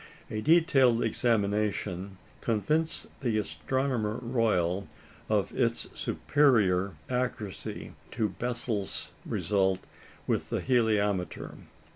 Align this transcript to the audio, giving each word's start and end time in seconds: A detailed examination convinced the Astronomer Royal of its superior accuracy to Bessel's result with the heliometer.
A 0.31 0.41
detailed 0.41 1.03
examination 1.03 2.17
convinced 2.41 3.05
the 3.19 3.37
Astronomer 3.37 4.17
Royal 4.19 4.87
of 5.29 5.53
its 5.55 5.89
superior 5.93 6.95
accuracy 7.07 7.93
to 8.09 8.29
Bessel's 8.29 9.11
result 9.27 9.81
with 10.25 10.49
the 10.49 10.59
heliometer. 10.61 11.55